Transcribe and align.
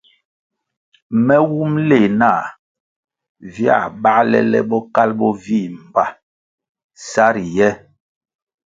Me 1.25 1.35
wumʼ 1.51 1.73
leh 1.89 2.07
nah 2.19 2.41
viā 3.53 3.77
bāle 4.03 4.39
le 4.51 4.59
bokalʼ 4.69 5.13
bo 5.19 5.27
vii 5.43 5.67
mbpa 5.79 6.03
sa 7.09 7.25
riye. 7.35 7.69